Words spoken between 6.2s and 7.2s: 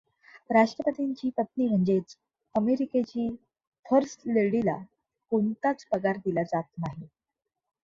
दिला जात नाही.